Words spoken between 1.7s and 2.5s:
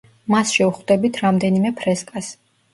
ფრესკას.